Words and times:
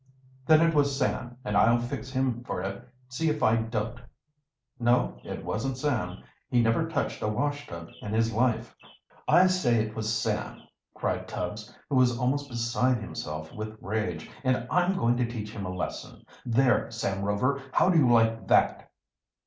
"Then 0.47 0.61
it 0.67 0.73
was 0.73 0.97
Sam, 0.97 1.37
and 1.45 1.55
I'll 1.55 1.77
fix 1.77 2.09
him 2.09 2.43
for 2.43 2.59
it, 2.63 2.89
see 3.07 3.29
if 3.29 3.43
I 3.43 3.55
don't!" 3.57 3.99
"No, 4.79 5.19
it 5.23 5.45
wasn't 5.45 5.77
Sam. 5.77 6.23
He 6.49 6.59
never 6.59 6.87
touched 6.89 7.21
a 7.21 7.27
washtub 7.27 7.89
in 8.01 8.11
his 8.11 8.33
life." 8.33 8.75
"I 9.27 9.45
say 9.45 9.75
it 9.79 9.95
was 9.95 10.11
Sam," 10.11 10.63
cried 10.95 11.27
Tubbs, 11.27 11.71
who 11.87 11.97
was 11.97 12.17
almost 12.17 12.49
beside 12.49 12.97
himself 12.97 13.53
with 13.53 13.77
rage. 13.79 14.27
"And 14.43 14.65
I'm 14.71 14.95
going 14.97 15.17
to 15.17 15.25
teach 15.27 15.51
him 15.51 15.67
a 15.67 15.71
lesson. 15.71 16.25
There, 16.47 16.89
Sam 16.89 17.21
Rover, 17.21 17.61
how 17.71 17.89
do 17.91 17.99
you 17.99 18.09
like 18.09 18.47
that?" 18.47 18.89